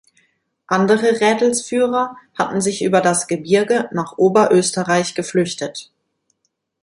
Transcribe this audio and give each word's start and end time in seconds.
Andere 0.65 1.19
Rädelsführer 1.21 2.17
hatten 2.33 2.59
sich 2.59 2.83
über 2.83 3.01
das 3.01 3.27
Gebirge 3.27 3.87
nach 3.93 4.17
Oberösterreich 4.17 5.13
geflüchtet. 5.13 5.91